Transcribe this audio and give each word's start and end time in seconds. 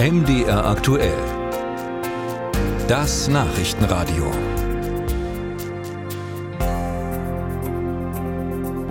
MDR 0.00 0.64
aktuell. 0.64 1.18
Das 2.86 3.26
Nachrichtenradio. 3.26 4.30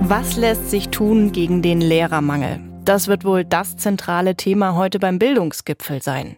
Was 0.01 0.35
lässt 0.35 0.69
sich 0.69 0.89
tun 0.89 1.31
gegen 1.31 1.61
den 1.61 1.79
Lehrermangel? 1.79 2.59
Das 2.83 3.07
wird 3.07 3.23
wohl 3.23 3.45
das 3.45 3.77
zentrale 3.77 4.35
Thema 4.35 4.75
heute 4.75 4.99
beim 4.99 5.17
Bildungsgipfel 5.17 6.01
sein. 6.01 6.35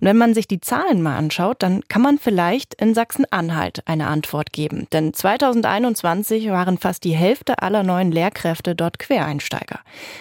Und 0.00 0.06
wenn 0.06 0.16
man 0.16 0.32
sich 0.32 0.48
die 0.48 0.62
Zahlen 0.62 1.02
mal 1.02 1.18
anschaut, 1.18 1.62
dann 1.62 1.82
kann 1.88 2.00
man 2.00 2.16
vielleicht 2.16 2.72
in 2.80 2.94
Sachsen-Anhalt 2.94 3.82
eine 3.86 4.06
Antwort 4.06 4.54
geben. 4.54 4.86
Denn 4.90 5.12
2021 5.12 6.48
waren 6.48 6.78
fast 6.78 7.04
die 7.04 7.14
Hälfte 7.14 7.60
aller 7.60 7.82
neuen 7.82 8.10
Lehrkräfte 8.10 8.74
dort 8.74 8.98
Quereinsteiger. 8.98 9.80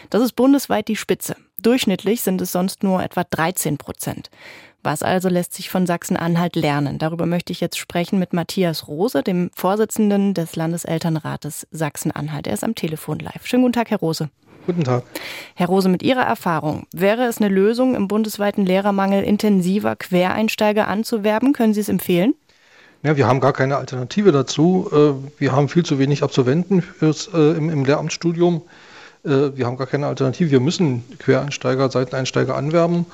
Das 0.09 0.21
ist 0.21 0.33
bundesweit 0.33 0.89
die 0.89 0.97
Spitze. 0.97 1.37
Durchschnittlich 1.67 2.21
sind 2.21 2.39
es 2.39 2.53
sonst 2.53 2.81
nur 2.81 3.03
etwa 3.03 3.25
13 3.29 3.77
Prozent. 3.77 4.29
Was 4.83 5.03
also 5.03 5.27
lässt 5.27 5.53
sich 5.53 5.69
von 5.69 5.85
Sachsen-Anhalt 5.85 6.55
lernen? 6.55 6.97
Darüber 6.97 7.25
möchte 7.25 7.51
ich 7.51 7.59
jetzt 7.59 7.77
sprechen 7.77 8.19
mit 8.19 8.31
Matthias 8.31 8.87
Rose, 8.87 9.21
dem 9.21 9.51
Vorsitzenden 9.53 10.33
des 10.33 10.55
Landeselternrates 10.55 11.67
Sachsen-Anhalt. 11.71 12.47
Er 12.47 12.53
ist 12.53 12.63
am 12.63 12.73
Telefon 12.73 13.19
live. 13.19 13.45
Schönen 13.45 13.63
guten 13.63 13.73
Tag, 13.73 13.89
Herr 13.89 13.99
Rose. 13.99 14.29
Guten 14.65 14.85
Tag. 14.85 15.03
Herr 15.55 15.67
Rose, 15.67 15.89
mit 15.89 16.03
Ihrer 16.03 16.21
Erfahrung, 16.21 16.87
wäre 16.93 17.25
es 17.25 17.41
eine 17.41 17.49
Lösung, 17.49 17.95
im 17.95 18.07
bundesweiten 18.07 18.65
Lehrermangel 18.65 19.21
intensiver 19.25 19.97
Quereinsteiger 19.97 20.87
anzuwerben? 20.87 21.51
Können 21.51 21.73
Sie 21.73 21.81
es 21.81 21.89
empfehlen? 21.89 22.33
Ja, 23.03 23.17
wir 23.17 23.27
haben 23.27 23.41
gar 23.41 23.51
keine 23.51 23.75
Alternative 23.75 24.31
dazu. 24.31 24.89
Äh, 24.93 25.41
wir 25.41 25.51
haben 25.51 25.67
viel 25.67 25.83
zu 25.83 25.99
wenig 25.99 26.23
Absolventen 26.23 26.81
fürs, 26.81 27.29
äh, 27.33 27.57
im, 27.57 27.69
im 27.69 27.83
Lehramtsstudium. 27.83 28.61
Äh, 29.27 29.57
wir 29.57 29.65
haben 29.65 29.77
gar 29.77 29.87
keine 29.87 30.07
Alternative. 30.07 30.51
Wir 30.51 30.59
müssen 30.59 31.03
Quereinsteiger, 31.19 31.89
Seiteneinsteiger 31.89 32.55
anwerben. 32.55 33.05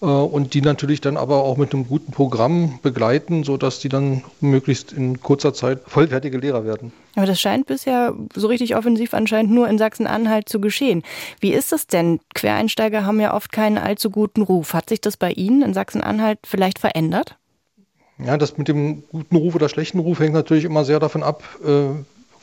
Äh, 0.00 0.06
und 0.06 0.54
die 0.54 0.60
natürlich 0.60 1.00
dann 1.00 1.16
aber 1.16 1.42
auch 1.42 1.56
mit 1.56 1.74
einem 1.74 1.86
guten 1.86 2.12
Programm 2.12 2.78
begleiten, 2.82 3.44
sodass 3.44 3.80
die 3.80 3.88
dann 3.88 4.22
möglichst 4.40 4.92
in 4.92 5.20
kurzer 5.20 5.52
Zeit 5.52 5.80
vollwertige 5.86 6.38
Lehrer 6.38 6.64
werden. 6.64 6.92
Aber 7.16 7.26
das 7.26 7.40
scheint 7.40 7.66
bisher 7.66 8.14
so 8.34 8.46
richtig 8.46 8.76
offensiv 8.76 9.12
anscheinend 9.14 9.52
nur 9.52 9.68
in 9.68 9.78
Sachsen-Anhalt 9.78 10.48
zu 10.48 10.60
geschehen. 10.60 11.02
Wie 11.40 11.52
ist 11.52 11.72
das 11.72 11.86
denn? 11.86 12.20
Quereinsteiger 12.34 13.04
haben 13.04 13.20
ja 13.20 13.34
oft 13.34 13.52
keinen 13.52 13.78
allzu 13.78 14.10
guten 14.10 14.42
Ruf. 14.42 14.72
Hat 14.72 14.88
sich 14.88 15.00
das 15.00 15.16
bei 15.16 15.32
Ihnen 15.32 15.62
in 15.62 15.74
Sachsen-Anhalt 15.74 16.38
vielleicht 16.44 16.78
verändert? 16.78 17.36
Ja, 18.24 18.36
das 18.36 18.58
mit 18.58 18.68
dem 18.68 19.04
guten 19.10 19.36
Ruf 19.36 19.54
oder 19.54 19.68
schlechten 19.68 20.00
Ruf 20.00 20.18
hängt 20.18 20.34
natürlich 20.34 20.64
immer 20.64 20.84
sehr 20.84 20.98
davon 20.98 21.22
ab, 21.22 21.42
äh, 21.64 21.90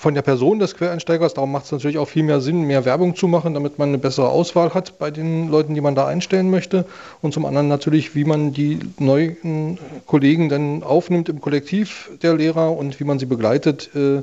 von 0.05 0.13
der 0.13 0.21
Person 0.21 0.59
des 0.59 0.75
Quereinsteigers. 0.75 1.33
Darum 1.33 1.51
macht 1.51 1.65
es 1.65 1.71
natürlich 1.71 1.97
auch 1.97 2.07
viel 2.07 2.21
mehr 2.21 2.39
Sinn, 2.39 2.61
mehr 2.61 2.85
Werbung 2.85 3.15
zu 3.15 3.27
machen, 3.27 3.55
damit 3.55 3.79
man 3.79 3.89
eine 3.89 3.97
bessere 3.97 4.29
Auswahl 4.29 4.75
hat 4.75 4.99
bei 4.99 5.09
den 5.09 5.49
Leuten, 5.49 5.73
die 5.73 5.81
man 5.81 5.95
da 5.95 6.05
einstellen 6.05 6.51
möchte. 6.51 6.85
Und 7.23 7.33
zum 7.33 7.43
anderen 7.43 7.69
natürlich, 7.69 8.13
wie 8.13 8.23
man 8.23 8.53
die 8.53 8.77
neuen 8.99 9.79
Kollegen 10.05 10.47
dann 10.47 10.83
aufnimmt 10.83 11.27
im 11.27 11.41
Kollektiv 11.41 12.11
der 12.21 12.35
Lehrer 12.35 12.77
und 12.77 12.99
wie 12.99 13.03
man 13.03 13.17
sie 13.17 13.25
begleitet. 13.25 13.89
Äh, 13.95 14.21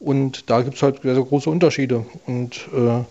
und 0.00 0.50
da 0.50 0.62
gibt 0.62 0.74
es 0.74 0.82
halt 0.82 1.02
sehr, 1.02 1.14
sehr, 1.14 1.22
große 1.22 1.48
Unterschiede. 1.48 2.04
Und 2.26 2.56
äh, 2.76 3.04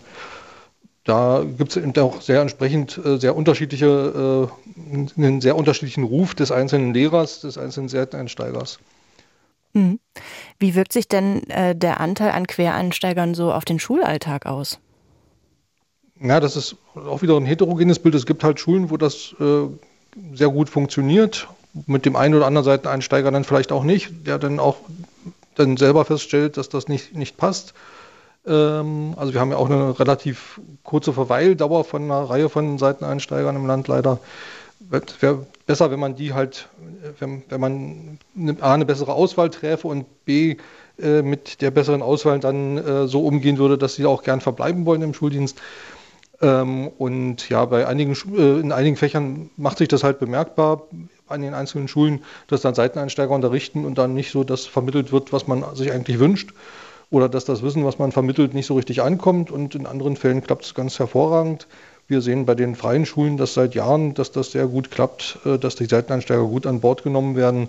da 1.04 1.42
gibt 1.56 1.74
es 1.74 1.98
auch 1.98 2.20
sehr 2.20 2.42
entsprechend 2.42 3.00
äh, 3.02 3.16
sehr 3.16 3.34
unterschiedliche, 3.34 4.50
einen 5.16 5.40
sehr 5.40 5.56
unterschiedlichen 5.56 6.04
Ruf 6.04 6.34
des 6.34 6.52
einzelnen 6.52 6.92
Lehrers, 6.92 7.40
des 7.40 7.56
einzelnen 7.56 7.88
Seiteneinsteigers. 7.88 8.80
Mhm. 9.72 10.00
Wie 10.58 10.74
wirkt 10.74 10.92
sich 10.92 11.08
denn 11.08 11.48
äh, 11.48 11.74
der 11.74 12.00
Anteil 12.00 12.32
an 12.32 12.46
Quereinsteigern 12.46 13.34
so 13.34 13.52
auf 13.52 13.64
den 13.64 13.78
Schulalltag 13.78 14.46
aus? 14.46 14.78
Ja, 16.20 16.38
das 16.40 16.56
ist 16.56 16.76
auch 16.94 17.22
wieder 17.22 17.36
ein 17.36 17.46
heterogenes 17.46 17.98
Bild. 17.98 18.14
Es 18.14 18.26
gibt 18.26 18.44
halt 18.44 18.60
Schulen, 18.60 18.90
wo 18.90 18.96
das 18.96 19.34
äh, 19.40 19.66
sehr 20.34 20.48
gut 20.48 20.68
funktioniert. 20.68 21.48
Mit 21.86 22.04
dem 22.04 22.16
einen 22.16 22.34
oder 22.34 22.46
anderen 22.46 22.64
Seiteneinsteiger 22.64 23.30
dann 23.30 23.44
vielleicht 23.44 23.72
auch 23.72 23.82
nicht, 23.82 24.26
der 24.26 24.38
dann 24.38 24.60
auch 24.60 24.76
dann 25.54 25.76
selber 25.76 26.04
feststellt, 26.04 26.56
dass 26.58 26.68
das 26.68 26.88
nicht, 26.88 27.14
nicht 27.14 27.38
passt. 27.38 27.74
Ähm, 28.46 29.14
also 29.16 29.32
wir 29.32 29.40
haben 29.40 29.50
ja 29.50 29.56
auch 29.56 29.70
eine 29.70 29.98
relativ 29.98 30.60
kurze 30.82 31.12
Verweildauer 31.12 31.84
von 31.84 32.02
einer 32.02 32.22
Reihe 32.22 32.48
von 32.48 32.78
Seiteneinsteigern 32.78 33.56
im 33.56 33.66
Land 33.66 33.88
leider 33.88 34.18
wäre 34.90 35.46
besser, 35.66 35.90
wenn 35.90 36.00
man 36.00 36.16
die 36.16 36.32
halt, 36.32 36.68
wenn, 37.18 37.42
wenn 37.48 37.60
man 37.60 38.18
A, 38.60 38.74
eine 38.74 38.84
bessere 38.84 39.14
Auswahl 39.14 39.50
träfe 39.50 39.88
und 39.88 40.06
B, 40.24 40.56
äh, 41.00 41.22
mit 41.22 41.62
der 41.62 41.70
besseren 41.70 42.02
Auswahl 42.02 42.38
dann 42.38 42.78
äh, 42.78 43.08
so 43.08 43.24
umgehen 43.24 43.58
würde, 43.58 43.78
dass 43.78 43.94
sie 43.94 44.04
auch 44.04 44.22
gern 44.22 44.40
verbleiben 44.40 44.84
wollen 44.84 45.02
im 45.02 45.14
Schuldienst. 45.14 45.58
Ähm, 46.42 46.88
und 46.98 47.48
ja, 47.48 47.64
bei 47.64 47.86
einigen, 47.86 48.16
äh, 48.36 48.60
in 48.60 48.72
einigen 48.72 48.96
Fächern 48.96 49.50
macht 49.56 49.78
sich 49.78 49.88
das 49.88 50.04
halt 50.04 50.18
bemerkbar 50.18 50.82
an 51.28 51.40
den 51.40 51.54
einzelnen 51.54 51.88
Schulen, 51.88 52.22
dass 52.48 52.60
dann 52.60 52.74
Seiteneinsteiger 52.74 53.30
unterrichten 53.30 53.84
und 53.86 53.96
dann 53.96 54.12
nicht 54.12 54.32
so 54.32 54.44
das 54.44 54.66
vermittelt 54.66 55.12
wird, 55.12 55.32
was 55.32 55.46
man 55.46 55.64
sich 55.74 55.92
eigentlich 55.92 56.18
wünscht. 56.18 56.52
Oder 57.10 57.28
dass 57.28 57.44
das 57.44 57.62
Wissen, 57.62 57.84
was 57.84 57.98
man 57.98 58.10
vermittelt, 58.10 58.54
nicht 58.54 58.66
so 58.66 58.74
richtig 58.74 59.02
ankommt. 59.02 59.50
Und 59.50 59.74
in 59.74 59.86
anderen 59.86 60.16
Fällen 60.16 60.42
klappt 60.42 60.64
es 60.64 60.74
ganz 60.74 60.98
hervorragend. 60.98 61.66
Wir 62.08 62.20
sehen 62.20 62.46
bei 62.46 62.54
den 62.54 62.74
freien 62.74 63.06
Schulen 63.06 63.36
das 63.36 63.54
seit 63.54 63.74
Jahren, 63.74 64.14
dass 64.14 64.32
das 64.32 64.52
sehr 64.52 64.66
gut 64.66 64.90
klappt, 64.90 65.38
äh, 65.44 65.58
dass 65.58 65.76
die 65.76 65.86
Seiteneinsteiger 65.86 66.44
gut 66.44 66.66
an 66.66 66.80
Bord 66.80 67.02
genommen 67.02 67.36
werden 67.36 67.68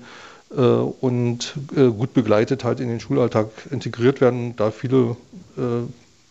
äh, 0.52 0.62
und 0.62 1.54
äh, 1.76 1.88
gut 1.88 2.14
begleitet 2.14 2.64
halt 2.64 2.80
in 2.80 2.90
den 2.90 3.00
Schulalltag 3.00 3.48
integriert 3.72 4.22
werden, 4.22 4.56
da 4.56 4.72
viele 4.72 5.16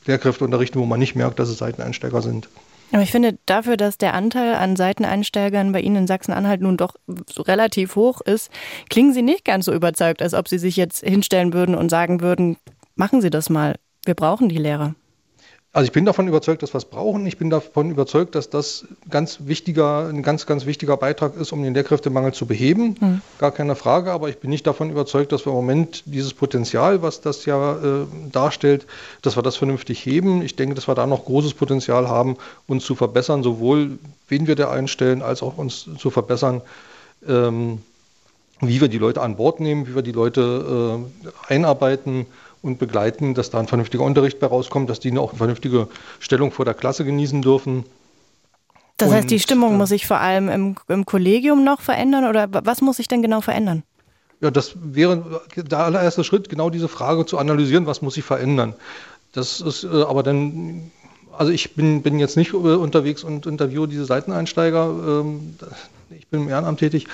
Lehrkräfte 0.04 0.44
unterrichten, 0.44 0.80
wo 0.80 0.84
man 0.84 0.98
nicht 0.98 1.14
merkt, 1.14 1.38
dass 1.38 1.48
es 1.48 1.58
Seiteneinsteiger 1.58 2.22
sind. 2.22 2.48
Aber 2.92 3.02
ich 3.02 3.10
finde 3.10 3.38
dafür, 3.46 3.76
dass 3.76 3.96
der 3.96 4.14
Anteil 4.14 4.54
an 4.54 4.76
Seiteneinsteigern 4.76 5.72
bei 5.72 5.80
Ihnen 5.80 5.96
in 5.96 6.06
Sachsen-Anhalt 6.06 6.60
nun 6.60 6.76
doch 6.76 6.96
relativ 7.38 7.96
hoch 7.96 8.20
ist, 8.20 8.50
klingen 8.90 9.14
Sie 9.14 9.22
nicht 9.22 9.44
ganz 9.44 9.64
so 9.64 9.72
überzeugt, 9.72 10.20
als 10.20 10.34
ob 10.34 10.48
Sie 10.48 10.58
sich 10.58 10.76
jetzt 10.76 11.00
hinstellen 11.00 11.54
würden 11.54 11.74
und 11.74 11.88
sagen 11.88 12.20
würden, 12.20 12.58
machen 12.94 13.22
Sie 13.22 13.30
das 13.30 13.48
mal. 13.48 13.76
Wir 14.04 14.14
brauchen 14.14 14.48
die 14.50 14.58
Lehrer. 14.58 14.94
Also 15.74 15.86
ich 15.86 15.92
bin 15.92 16.04
davon 16.04 16.28
überzeugt, 16.28 16.62
dass 16.62 16.74
wir 16.74 16.78
es 16.78 16.84
brauchen. 16.84 17.24
Ich 17.24 17.38
bin 17.38 17.48
davon 17.48 17.90
überzeugt, 17.90 18.34
dass 18.34 18.50
das 18.50 18.84
ganz 19.08 19.38
wichtiger, 19.46 20.06
ein 20.06 20.22
ganz, 20.22 20.44
ganz 20.44 20.66
wichtiger 20.66 20.98
Beitrag 20.98 21.34
ist, 21.34 21.50
um 21.50 21.62
den 21.62 21.72
Lehrkräftemangel 21.72 22.34
zu 22.34 22.44
beheben. 22.44 22.96
Mhm. 23.00 23.22
Gar 23.38 23.52
keine 23.52 23.74
Frage. 23.74 24.12
Aber 24.12 24.28
ich 24.28 24.38
bin 24.38 24.50
nicht 24.50 24.66
davon 24.66 24.90
überzeugt, 24.90 25.32
dass 25.32 25.46
wir 25.46 25.50
im 25.50 25.56
Moment 25.56 26.02
dieses 26.04 26.34
Potenzial, 26.34 27.00
was 27.00 27.22
das 27.22 27.46
ja 27.46 27.76
äh, 27.76 28.06
darstellt, 28.30 28.86
dass 29.22 29.36
wir 29.36 29.42
das 29.42 29.56
vernünftig 29.56 30.04
heben. 30.04 30.42
Ich 30.42 30.56
denke, 30.56 30.74
dass 30.74 30.88
wir 30.88 30.94
da 30.94 31.06
noch 31.06 31.24
großes 31.24 31.54
Potenzial 31.54 32.06
haben, 32.06 32.36
uns 32.66 32.84
zu 32.84 32.94
verbessern, 32.94 33.42
sowohl 33.42 33.98
wen 34.28 34.46
wir 34.46 34.56
da 34.56 34.70
einstellen, 34.70 35.22
als 35.22 35.42
auch 35.42 35.56
uns 35.56 35.88
zu 35.96 36.10
verbessern. 36.10 36.60
Ähm, 37.26 37.80
wie 38.60 38.80
wir 38.80 38.88
die 38.88 38.98
Leute 38.98 39.22
an 39.22 39.36
Bord 39.36 39.58
nehmen, 39.58 39.88
wie 39.88 39.94
wir 39.94 40.02
die 40.02 40.12
Leute 40.12 41.00
äh, 41.26 41.52
einarbeiten 41.52 42.26
und 42.62 42.78
begleiten, 42.78 43.34
dass 43.34 43.50
da 43.50 43.58
ein 43.58 43.66
vernünftiger 43.66 44.04
Unterricht 44.04 44.38
bei 44.38 44.46
rauskommt, 44.46 44.88
dass 44.88 45.00
die 45.00 45.16
auch 45.18 45.30
eine 45.30 45.38
vernünftige 45.38 45.88
Stellung 46.20 46.52
vor 46.52 46.64
der 46.64 46.74
Klasse 46.74 47.04
genießen 47.04 47.42
dürfen. 47.42 47.84
Das 48.96 49.10
heißt, 49.10 49.30
die 49.30 49.40
Stimmung 49.40 49.74
äh, 49.74 49.76
muss 49.78 49.88
sich 49.88 50.06
vor 50.06 50.18
allem 50.18 50.48
im, 50.48 50.76
im 50.88 51.04
Kollegium 51.04 51.64
noch 51.64 51.80
verändern 51.80 52.24
oder 52.24 52.48
was 52.50 52.80
muss 52.80 52.98
sich 52.98 53.08
denn 53.08 53.20
genau 53.20 53.40
verändern? 53.40 53.82
Ja, 54.40 54.50
das 54.50 54.74
wäre 54.80 55.42
der 55.56 55.78
allererste 55.78 56.24
Schritt, 56.24 56.48
genau 56.48 56.70
diese 56.70 56.88
Frage 56.88 57.26
zu 57.26 57.38
analysieren, 57.38 57.86
was 57.86 58.02
muss 58.02 58.14
sich 58.14 58.24
verändern. 58.24 58.74
Das 59.32 59.60
ist 59.60 59.84
äh, 59.84 60.02
aber 60.02 60.22
dann, 60.22 60.90
also 61.36 61.50
ich 61.50 61.74
bin, 61.74 62.02
bin 62.02 62.18
jetzt 62.18 62.36
nicht 62.36 62.52
äh, 62.52 62.56
unterwegs 62.56 63.24
und 63.24 63.46
interviewe 63.46 63.88
diese 63.88 64.04
Seiteneinsteiger, 64.04 64.86
ähm, 64.86 65.56
ich 66.10 66.28
bin 66.28 66.42
im 66.42 66.48
Ehrenamt 66.48 66.78
tätig. 66.78 67.06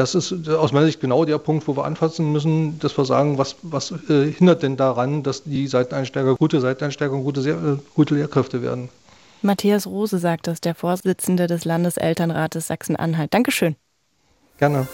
Das 0.00 0.14
ist 0.14 0.48
aus 0.48 0.72
meiner 0.72 0.86
Sicht 0.86 0.98
genau 1.02 1.26
der 1.26 1.36
Punkt, 1.36 1.68
wo 1.68 1.76
wir 1.76 1.84
anfassen 1.84 2.32
müssen, 2.32 2.78
dass 2.78 2.96
wir 2.96 3.04
sagen, 3.04 3.36
was, 3.36 3.56
was 3.60 3.92
äh, 4.08 4.32
hindert 4.32 4.62
denn 4.62 4.78
daran, 4.78 5.22
dass 5.22 5.44
die 5.44 5.66
Seiteneinsteiger 5.66 6.36
gute 6.36 6.58
Seiteneinsteiger 6.58 7.12
und 7.12 7.22
gute, 7.22 7.46
äh, 7.50 7.76
gute 7.94 8.14
Lehrkräfte 8.14 8.62
werden. 8.62 8.88
Matthias 9.42 9.86
Rose 9.86 10.18
sagt 10.18 10.46
das, 10.46 10.62
der 10.62 10.74
Vorsitzende 10.74 11.48
des 11.48 11.66
Landeselternrates 11.66 12.68
Sachsen-Anhalt. 12.68 13.34
Dankeschön. 13.34 13.76
Gerne. 14.56 14.88